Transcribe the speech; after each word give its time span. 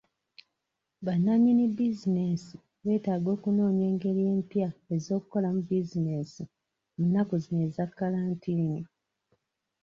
Bannannyini 1.05 1.65
bizinensi 1.77 2.55
beetaaga 2.83 3.29
okunoonya 3.35 3.83
engeri 3.91 4.21
empya 4.33 4.69
ez'okukolamu 4.95 5.61
businensi 5.69 6.43
mu 6.95 7.03
nnaku 7.07 7.33
zino 7.43 7.59
eza 7.67 7.85
kkalantiini. 7.89 8.81